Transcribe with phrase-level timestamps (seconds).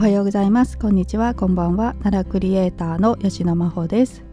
[0.00, 0.78] おはようございます。
[0.78, 1.34] こんにちは。
[1.34, 1.94] こんばんは。
[2.02, 4.24] 奈良クリエイターの吉野真帆です、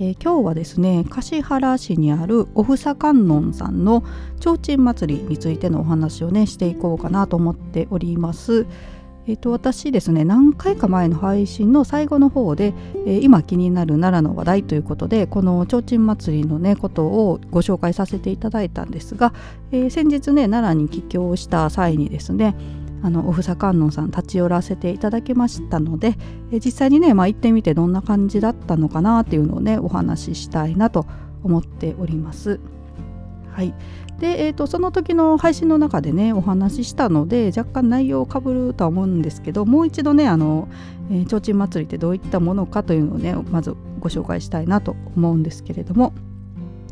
[0.00, 4.02] えー、今日はですね橿原市にあるおふさ観音さんの
[4.40, 8.66] 提灯祭りについてのお話をねしていこうかなと思っております。
[9.28, 12.74] えーと、私ですね何回か前の配信の最後の方で、
[13.06, 19.32] えー、今気になる奈良の話題ということでこの提灯祭りのねことをご紹介させていただいたんですが、
[19.70, 22.56] えー、先日ね奈良に帰郷した際にですね
[23.02, 26.16] あのおふさ観音さん立ち寄らせていただきましたので、
[26.52, 31.06] え実際にね、まあ、行ってみてどんな感じだったのかなっていうのをねお話ししたいなと
[31.42, 32.60] 思っております。
[33.50, 33.74] はい
[34.18, 40.68] でえーと、その時の配信の中でねお話ししたので若干内容をかぶるとは思うんですけどもう一度ねあの、
[41.10, 46.12] えー、提灯祭りってどういったものかというのをねまずご紹介したいなと思うんですけれども。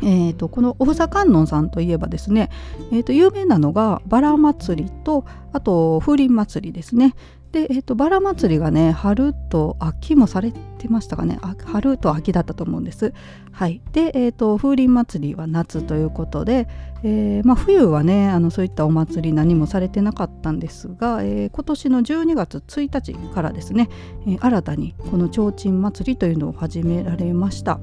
[0.02, 2.50] えーと、このおふさ観音さんといえばですね、
[2.92, 7.14] えーと、有名なのがバラ祭りとあと風鈴祭りですね。
[7.52, 13.12] で、えーと、バラ祭りがね春と秋もされてましたかね春と秋だったと思うんです。
[13.50, 16.68] はい、で、えー、と風鈴祭りは夏ということで、
[17.02, 23.88] えー、まあ、冬はねあのそういったお祭り何もされてなかったんですが、えー、今年の12月1日からですね、
[24.28, 27.80] え新たにこの提灯祭りというのを始められました。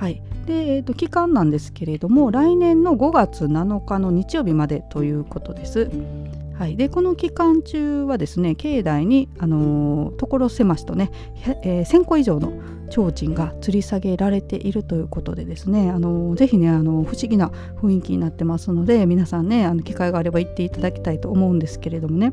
[0.00, 5.90] はいでえーと、期間なんですけれども来年の5月7日の日曜日までということです。
[6.54, 11.10] はい、でこの期間中はですね境内に、あのー、所狭しとね、
[11.62, 12.52] えー、1000個以上の
[12.90, 22.32] 提灯が吊り下げられているということでですね、あのー、ぜひね、あのー、不思議な雰囲気になってますので皆さんねあの機会があれば行っていただきたいと思うんですけれどもね。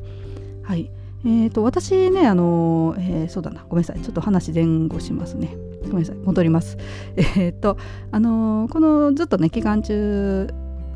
[0.63, 0.89] はい
[1.25, 5.55] えーと、私ね、あのえー、そうだなごめんなさいちょっと話前後しますね。
[5.83, 6.77] ごめんなさい戻ります。
[7.17, 7.77] えー、と
[8.11, 10.47] あのー、このずっとね期間中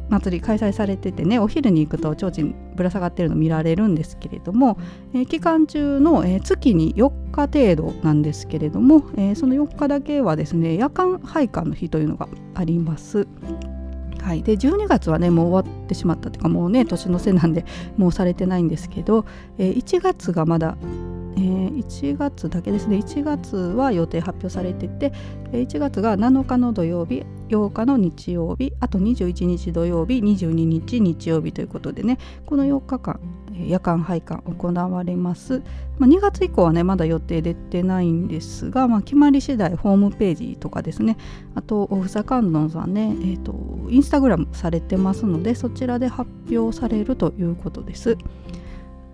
[0.10, 4.78] 祭り開催されててねお昼に行くと提灯ぶら下がってるの見られるんですけれども、
[5.14, 13.28] えー、期間中の、え、月に4日程度なんですけれども、え、その4日だけはですね夜間拝観の日というのがあります。
[14.22, 17.66] はい、で12月はねもう終わってしまったというかもうね年の瀬なんで
[17.98, 19.26] もうされてないんですけど、
[19.58, 20.78] えー、1月がまだ
[21.38, 22.98] えー、1月だけですね。
[22.98, 25.14] 1月は予定発表されてて
[25.52, 33.20] 1月が7日の土曜日8日の日曜日あと21日土曜日22日日曜日ということでねこの4日間
[33.68, 35.62] 夜間拝観行われます、
[35.98, 41.18] まあ、2月以降はねまだ予定出てないんですが、まあ、決まり次第ホームページとかですね
[41.56, 43.56] あとおふさ観音さんね、えーと
[43.90, 48.18] インスタグラムされてますのでそちらで発表されるということです。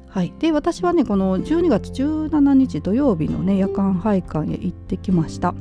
[0.10, 5.54] はい、で私はねこの12月17日土曜日のね夜間拝観へ行ってきました。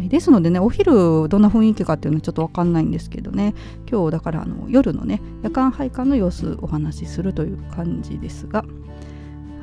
[0.00, 3.54] はい、ですのでねお昼どんな雰囲気かっていうのはちょっと分かんないんですけどね。
[3.88, 8.64] 今日だからあの夜のね夜間拝観の様子お話しするという感じですが、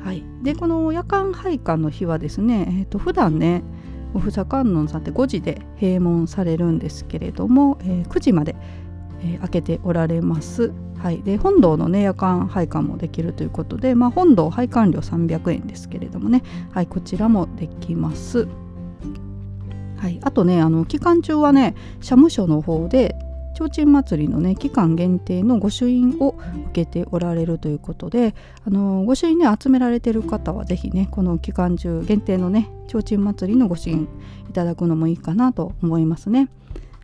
[0.04, 3.64] はい、でこの夜間拝観の日はですね、えーと、普段ね
[4.14, 8.54] おふさ観音さんって5時で閉門されるんですけれども、えー、9時まで、
[9.20, 10.72] えー、開けておられます。
[10.98, 18.48] はい、で本堂の、ね、夜間拝観もできるということで、まあ、本堂拝観料300円ですけれどもね、はい、こちらもできます。
[19.98, 23.16] はい、あとねあの期間中はね社務所の方で
[23.54, 26.36] 提灯祭りのね期間限定の御朱印を
[26.70, 34.08] 受けておられるということであの御朱印ね集められてる方は是非ねこの期間中限定のね提灯祭りの御朱印
[34.48, 36.48] いただくのもいいかなと思いますね。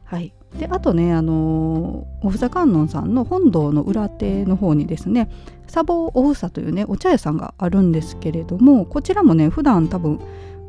[0.05, 5.29] はいであとねあのおふさ観音さんの本堂の裏手の方にですね
[5.67, 10.21] 砂防おふさというねお茶屋さんがあるんですけれどもこちらもね普段多分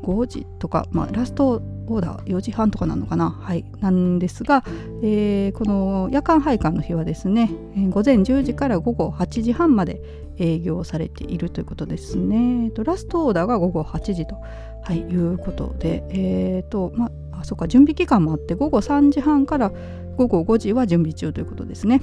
[0.01, 3.29] 5時とか、まあ、ラストオーダー4時半とかなのかな？
[3.29, 4.63] はいなんですが、
[5.03, 10.01] えー、この夜間拝観の日はですね、え、午前10時から午後8時半まで
[10.37, 12.71] 営業されているということですね。
[12.71, 19.71] とラストオーダーが午後8時と、はい、いうことで、えーとまあ、そうか準備期間もあって午後3時半から
[20.17, 22.01] 午後5時は準備中ということですね。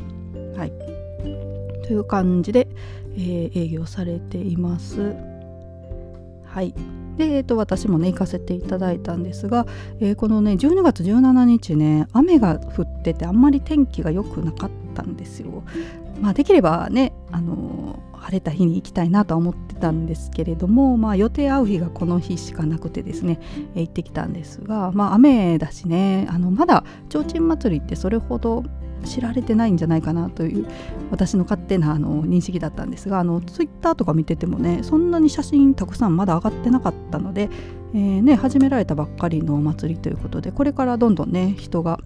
[0.56, 0.72] はい、
[1.84, 2.68] という感じで、
[3.16, 5.14] えー、営業されています。
[6.44, 6.74] はい、
[7.22, 9.66] で、えーと、私もね行かせていただいたんですが、
[10.00, 15.62] えー、このね12月17日ね雨が降っててあんまり天気が良くなかったんですよ。
[16.20, 23.40] まあ、できればね、あのー、晴れた日に行きたいなとは思ってたんですけれども、まあ、予定合う日がこの日しかなくてですね、
[23.74, 28.62] え、行ってきたんですが、まあ、雨だしねあのまだ提灯祭りってそれほど
[29.04, 30.66] 知られてないんじゃないかなという
[31.10, 37.50] 私の勝手なあの認識だったんですがあのツイッターとか見ててもねそんなに写真たくさんまだ上がってなかったので、
[37.94, 41.98] えー、ね、始められたばっかりのお祭りということでこれからどんどんね人が、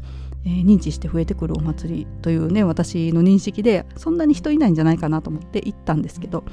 [0.44, 6.44] えー、認知して増えてくるお祭りというね私の認識でそんなに人いないんじゃないかなと思って行ったんですけど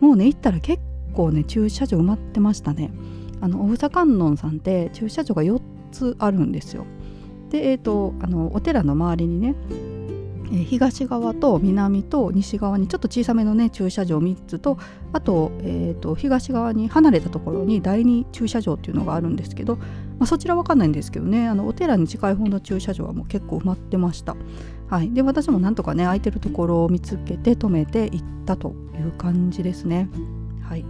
[0.00, 0.82] もうね行ったら結
[1.14, 2.90] 構ね駐車場埋まってましたね。
[3.42, 5.60] あのおふさ観音さんって駐車場が4
[5.92, 6.84] つあるんですよ。
[7.50, 9.54] でえ、ー、とあのお寺の周りにね
[10.50, 14.78] 東側と南と西側にちょっと小さめのね駐車場3つと
[15.12, 19.84] あと,、えーと、東側に離れたところに第2駐車場っていうのがあるんですけど、ま
[20.20, 24.36] あ、そちらわかんないんですけどねあのお寺に近い方の駐車場はもう結構埋まってました。
[24.88, 30.08] はい、で私もなんとかね空いてるところを見つけて止めて行ったという感じですね。
[30.62, 30.84] はい、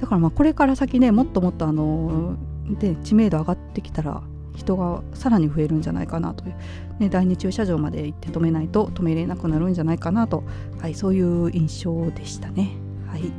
[0.00, 2.36] だからまあこれから先ねもっともっとあの
[2.80, 4.22] で知名度上がってきたら
[4.54, 6.54] 人がさらに増えるんじゃないかなという、
[6.98, 10.44] ね、第二駐車場まで行って止めないと止めれなくなるんじゃないかなと、
[10.80, 12.70] はい、そういう印象でしたね。
[13.08, 13.32] はい。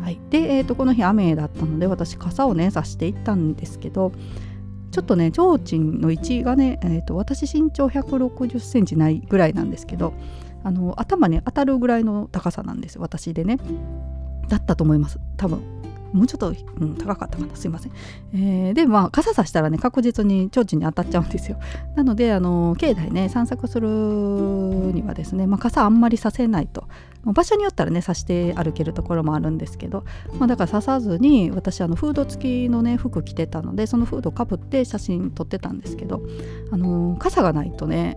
[0.00, 4.12] はい、で、えーと、この日雨だったので私傘をね差していったんですけど
[4.90, 10.14] ちょっとね提灯の位置がね、えーと、私身長1 6 0センチないぐらいなんですけど
[10.64, 13.58] あの頭に当たるぐらいの高さなんです私でね。
[14.48, 15.18] だったと思います。
[15.36, 15.77] 多分。
[16.12, 17.56] もうちょっと、うん、高かったかな。
[17.56, 17.92] すいません、
[18.34, 21.58] えー、でまあ傘さしたらね確実に提灯に当たっちゃうんですよ。
[21.96, 26.84] なのであの境内ね散策するにはですね、まあ、傘あんまりさせないと。
[27.24, 30.04] 場所によったらねさして歩けるところもあるんですけど、
[30.38, 36.22] まあ、だからささずに私あのフード付きのね服着てたのでそのフードをかぶって写真撮ってたんですけど
[36.70, 38.16] あの傘がないとね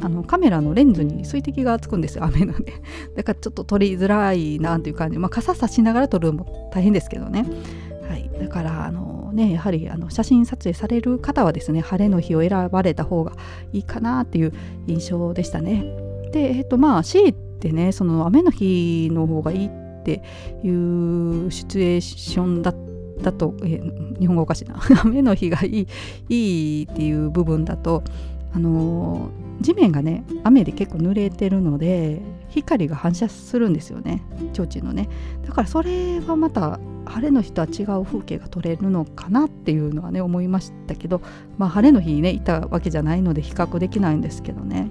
[0.00, 2.72] あのカメラのレンズに水滴がつくんですよ雨ので
[3.16, 7.46] だからちょっと撮りづらいなっていう感じ、まあ、傘さしながら撮るのも大変ですけどね、
[8.08, 13.32] はい、だからあのねやはりあの写真撮影される方はですね晴れの日を選ばれた方が
[13.72, 14.52] いいかなっていう
[14.86, 15.84] 印象でしたね。
[16.32, 19.70] でえっ、とまあ C ってねその雨の日の方がいいっ
[20.04, 20.22] て
[20.64, 22.74] いうシチュエーションだ
[23.22, 23.80] だと、え
[24.18, 24.80] 日本語おかしいな。
[25.04, 25.86] 雨の日がいい
[26.28, 28.02] いいっていう部分だと
[28.54, 34.22] あの地面がね雨で結構濡れてるので光が反射するんですよね。
[34.52, 35.08] 提灯のね。
[35.46, 41.20] だからそれはまた晴れの日とは違う風景が撮れるのかなっていうのはね思いましたけど
[41.58, 44.90] まあ晴れの日にねいたわけじゃないので比較できないんですけどね。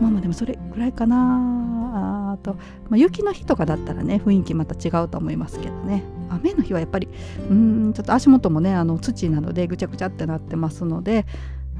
[0.00, 2.54] まあまあでもそれぐらいかなと、
[2.88, 6.02] まあ、雪の日とかだったらね雰囲気また違うと思いますけどね。
[6.30, 7.08] 雨の日はやっぱり
[7.50, 11.26] うんちょっと足元もねあの土なのでぐちゃぐちゃってなってますので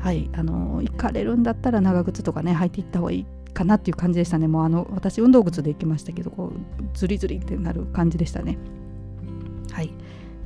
[0.05, 4.49] はいあの行かれるんだったら長靴とかね履いていった方がいいかなっていう感じでしたね。
[4.49, 6.59] もうあの私運動靴で行きましたけどこう
[6.93, 8.59] ズリズリってなる感じでしたね。
[9.73, 9.91] はい。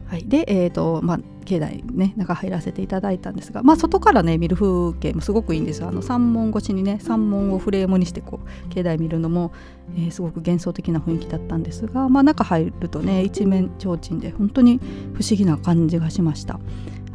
[0.06, 9.52] はい、で、えーとまあ、境内ね中入らせていただいたんですが、まあ、外からね見る風景もすごくいいんですあの三門越しにね三門をフレームにしてこう境内見るのも、
[9.96, 14.78] えー、すごく幻想的な雰囲気だったんですが、まあ、中入るとね一面提灯で本当に
[15.12, 16.58] 不思議な感じがしました。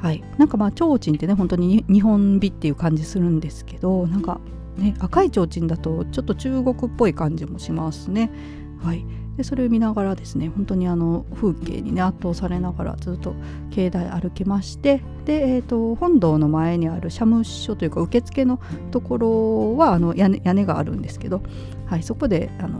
[0.03, 4.41] はい、なんかまあ提灯ってね本当に日本美っていう感じするんですけどなんか
[4.75, 8.29] ね赤い提灯だとちょっと中国っぽい感じもしますね。
[8.83, 9.05] はい、
[9.37, 13.33] でそれを見ながらですね本当にあの風景にね圧倒されながらずっと
[13.71, 18.59] 境内歩きましてで、えーと、本堂の前にある社務所というか受付の
[18.91, 21.43] ところはあの屋根屋根があるんですけど、
[21.85, 22.77] はい、そこであの、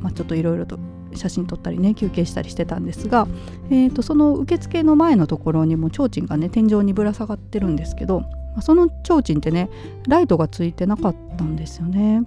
[0.00, 0.78] まあ、ちょっといろいろと
[1.16, 3.26] 写真撮ったりね休憩したりしてたんですが、
[3.70, 8.24] えーと、その受付の前のところにも提灯がね天井にぶら下がってるんですけど
[8.60, 9.68] その提灯ってね
[10.08, 12.22] ライトがついてなかったんですよね。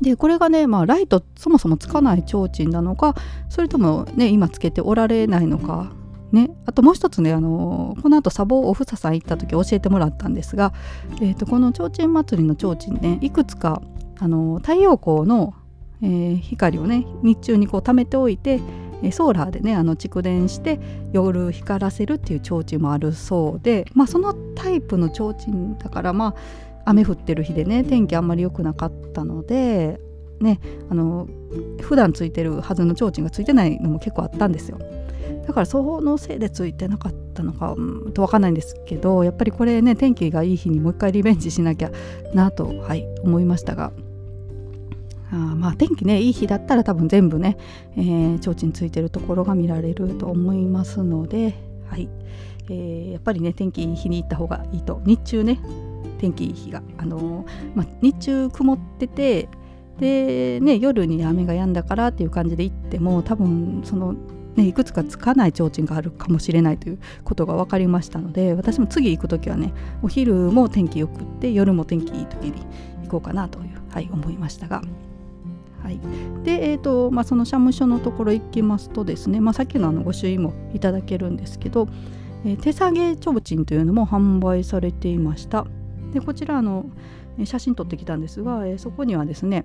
[0.00, 3.14] でこれがね、まあ、ライトそもそもつかない提灯なのか
[3.48, 5.90] それともね今つけておられないのか
[6.32, 10.72] ね、あともう一つねあのこの後砂防おふささん行った時教えてもらったんですが、
[11.20, 13.80] えーと、この提灯祭りの提灯ねいくつか
[14.18, 15.54] あの太陽光の
[16.02, 18.60] えー、光をね日中にこう貯めておいて
[19.12, 20.80] ソーラーでねあの蓄電して
[21.12, 26.34] 夜光らせるっていう提灯もあるそうで、まあ、そのタイプの提灯だからまあ
[26.86, 30.00] 雨降ってる日でね天気あんまり良くなかったので
[30.40, 31.28] ねあの
[31.80, 34.78] 普段ついてるはずの提灯がついてないのも結構あったんですよ。
[35.46, 41.90] だからそのせいでついてなかったのか、うん、と分かんないんですけどやっぱりこれね天気がいい日にもう一回リベンジしなきゃ
[42.34, 43.92] なと、はい、思いましたが。
[45.30, 47.56] あまあ天気ねいい日だったら多分全部ね、
[47.96, 51.54] えー、提灯ついてるところが見られると思いますので、
[51.88, 52.08] はい。
[52.68, 55.00] えー、やっぱりね天気いい日に行った方がいいと。
[55.04, 55.60] 日中ね
[56.18, 59.48] 天気いい日が、あのー、まあ、日中曇ってて
[59.98, 64.14] で、ね、夜に雨が止んだからっていう感じで行っても多分その
[64.56, 72.66] ね、いくつかつかない提灯があるかもしれないということが分かりましたので私も次行く時はねお昼も天気よくって夜も天気いい時に
[73.02, 74.80] 行こうかなという、はい、思いましたが。
[75.82, 76.00] はい、
[76.44, 81.88] で、えーとまあ、その社務所のところ行きますとですね、まあ、さっきのあのご朱印もいただけるんですけど、
[82.44, 85.66] えー、手提げ提灯というのも販売されていました。
[86.12, 86.86] でこちらの
[87.44, 89.64] 写真撮ってきたんですが、えー、そこにはですね、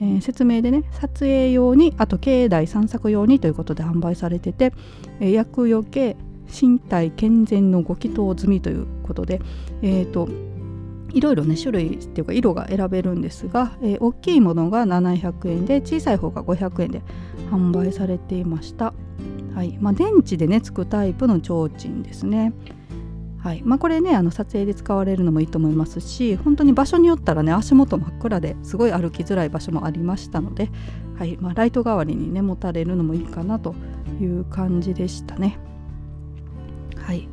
[0.00, 4.72] えー、説明でね撮影用にあと境内散策用にということで販売されてて、
[5.18, 6.16] えー、薬よけ
[6.50, 9.40] 身体健全のご祈祷済みということで、
[9.82, 10.28] えーと、
[11.12, 17.02] いろいろね種類っていうか色が選べるんですが、えー、大きいものが700円で小さい方が500円で
[17.50, 18.94] 販売されていました。
[19.54, 22.52] はいまあ、電池でねつくタイプの提灯ですね。
[23.42, 30.68] はいまあ、これねあの撮影で使われるのもいいと思いますし本当に場所によったらね足元真っ暗ですごい歩きづらい場所もありましたので、
[31.16, 33.74] はいまあ、ライト代わりにね持たれるのもいいかなと
[34.20, 35.58] いう感じでしたね。
[36.96, 37.28] はい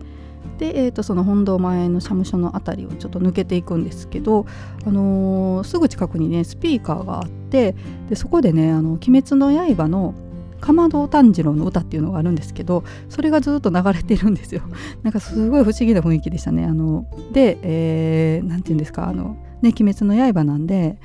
[0.58, 4.46] で、えー、とその本堂前の社務所の辺りをちょっと抜けていくんですけど、
[4.86, 7.76] あのー、すぐ近くにねスピーカーがあって
[8.10, 10.14] でそこでね「あの鬼滅の刃」の
[10.60, 14.62] かまど炭治郎の歌っていうのがあるんですけどそれがずっと流れてるんですよ。
[15.04, 16.66] なんかすごい不思議な雰囲気でしたね。
[16.66, 21.00] あので、えー、て言うんですかあのね「鬼滅の刃」なんで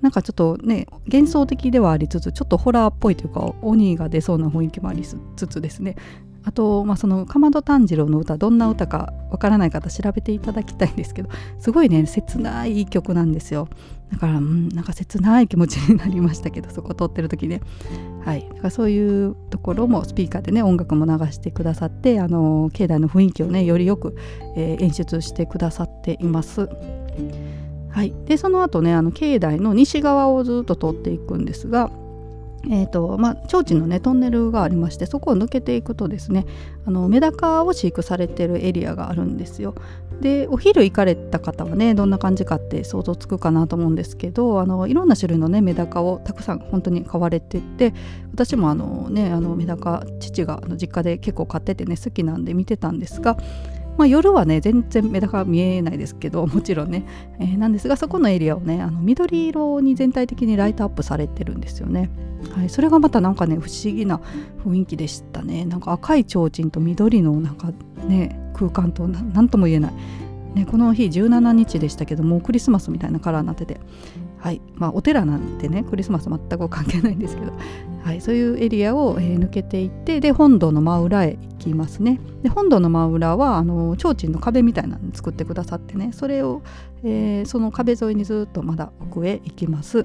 [0.00, 5.96] なんかちょっとね幻想的ではありつつちょっとホラーっぽいというか鬼が出そうな雰囲気もありつつですね。
[6.44, 13.68] あと、まあ、そのかまど炭治郎の歌どんな歌かわからない方調べていただきたいんですけどすごいね切ない曲なんですよ。
[14.12, 17.60] だから、うん、なんか切ない気持ちになりましたけどそこ通ってる時ね。
[18.24, 18.46] はい。
[18.48, 24.14] だからそういうところもスピーカーでね音楽も流してくださってあの境内の雰囲気をねよりよく、
[24.56, 26.68] えー、演出してくださっています。
[27.90, 31.90] はい、でその後ねあの境内の西側をずっと通っていくんですが
[32.70, 36.46] えーとまあ、提灯のねトンネルがありましてそこを抜けていくとですね
[36.86, 39.74] あのメダカを飼育されてるエリアがあるんですよ。
[40.20, 47.92] でお昼行かれた方はねどんな感じかって想像つくかなと思うんですけどあのいろんな種類のねメダカをたくさん本当に飼われてて
[48.32, 53.36] 私もあのねあのメダカ父が実家で結構飼っててね好きなんで見てたんですが
[53.96, 57.04] まあ、夜はね全然メダカ見えないですけど もちろんね、
[57.38, 62.10] えー、なんですがそこのエリアをねあの緑色に全体的にライトアップされてるんですよね。
[62.50, 64.20] はい、それがまたなんかね不思議な
[64.64, 65.64] 雰囲気でしたね。
[65.64, 67.72] なんか赤い提灯と緑のなんか
[68.06, 69.92] ね空間と何とも言えない。
[70.54, 73.80] ね、この日17日でしたけどもうクリスマスみたいなカラーになってて
[74.44, 74.60] はい。
[74.74, 77.52] まあ、お寺なんてねクリスマス全く関係ないんですけど、
[78.02, 82.20] はい、そういうエリアを、えー、抜けていってで本堂の真裏へ行きますね。
[82.42, 86.60] で本堂の真裏はあの提灯の壁みたいなの作ってくださってねそれを、
[87.04, 90.04] えー、その壁沿いにずっとまだ奥へ行きます。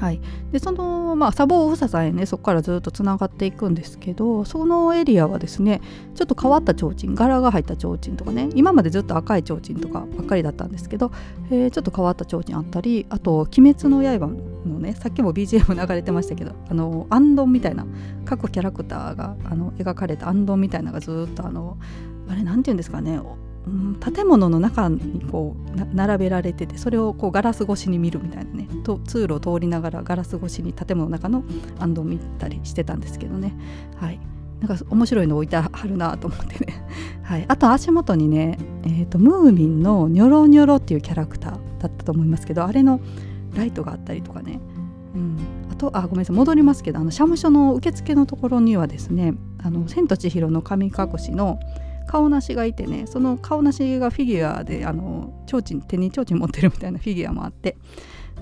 [0.00, 5.82] はい、でその、まあ、砂防房さんへねそこからずっとつながっていくんですけどそのエリアはですね
[6.14, 11.12] ちょっと変わった提灯柄が入った提灯とかね今までずっと赤い提灯とかばっかりだったんですけど、
[11.50, 14.26] えー、ちょっと変わった提灯あったりあと「鬼滅の刃」
[14.66, 17.84] のねさっきも BGM 流れてましたけどあのアンドンみたいな
[18.24, 21.76] 各キャラクターがあの描かれたアンドンみたいなのがずっとあの
[22.26, 23.20] あれ何て言うんですかね
[24.00, 31.44] 建物の中にこう並べられててそれをこうガラス越しに見るみたいなねと通路を通りながらガラス越しに建物の中の
[31.78, 33.54] アンドを見たりしてたんですけどね。
[33.96, 34.18] はい。
[34.60, 36.84] なんか面白いの置いてあるなと思ってね、
[37.22, 43.00] はい、あと足元にね、えーと、ムーミンのニョロニョロっていうキャラクターだったと思いますけどあれの
[43.54, 44.60] ライトがあったりとかね、
[45.14, 45.38] うん、
[45.72, 46.36] あとあごめんなさい。
[46.36, 49.32] 戻りますけどあの社務所の受付のところにはですね
[49.64, 51.58] 「あの千と千尋の神隠し」の
[52.10, 57.76] 「顔なしがいてねその顔なしがフィギュアであの提灯手に提灯持ってるみたいなフィギュアもあって。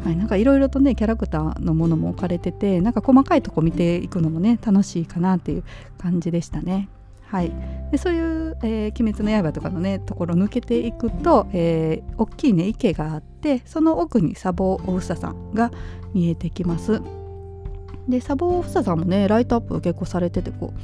[0.03, 5.65] はい、なんかいろいろとねキャラクターのものも置かれててなんか細かいとこ見ていくのもね楽しいかなっていう
[5.99, 6.89] 感じでしたね。
[7.27, 7.53] はい、
[7.91, 15.73] でそういう「えー、鬼滅の刃」とかのねところ抜けていくと、えー、大きいね池があってその奥に砂防おふささんが
[16.15, 17.03] 見えてきます。
[18.09, 20.81] で砂防おふささんもねライトアップ結構されててこう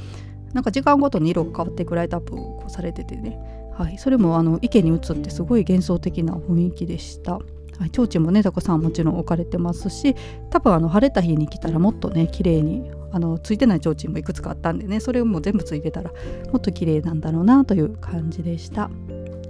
[0.55, 3.37] なんか時間ごとに色が変わってくライトアップをされててね、
[3.77, 7.33] はい、それもあの池に映ってすごい幻想的な雰囲気でした。
[7.33, 7.39] は
[7.87, 10.15] い、提灯もねたくさんもちろん置かれてますし
[10.49, 16.09] 多分あの晴れた日に来たらもっとね綺麗にあのついてない提灯もいくつかあったんでねそれも全部ついてたら
[16.53, 18.89] もっと綺麗なんだろうなという感じでした。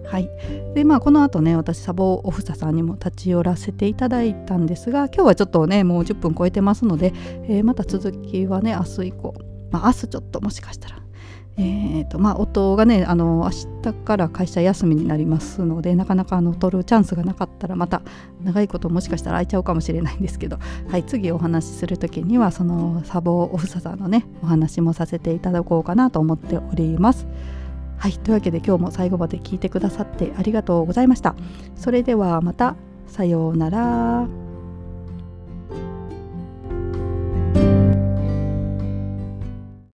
[0.07, 0.29] はい、
[0.73, 7.13] でまあこの後ね私サボオフサさんにも立ち寄らせていただいたんですが今日はちょっとねもう10分超えてますので、
[7.47, 9.35] えー、また続きはね明日以降
[9.75, 10.99] まあ、明日ちょっともしかしたら、
[11.57, 18.01] えーとまあ、夫がねあの明日から会社休みになりますのでなかなかあの取るチャンスがなかったらまた
[18.41, 27.27] 長いこともしかしたら空いちゃうかもしれないんですけど、はい、次お話しする時にはそのサボオフサさんのねお話もさせていただこうかなと思っております。
[27.97, 31.35] はい、というわけで今日も最後まで聞いてくださってありがとうございました。
[31.75, 32.75] それではまた
[33.07, 34.44] さようなら。